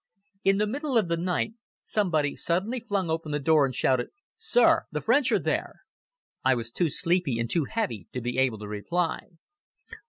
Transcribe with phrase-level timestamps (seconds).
[0.43, 1.53] In the middle of the night
[1.83, 4.07] somebody suddenly flung open the door and shouted:
[4.39, 5.81] "Sir, the French are there!"
[6.43, 9.37] I was too sleepy and too heavy to be able to reply.